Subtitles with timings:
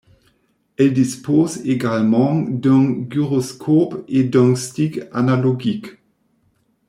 [0.77, 5.89] Elle dispose également d'un gyroscope et d'un stick analogique.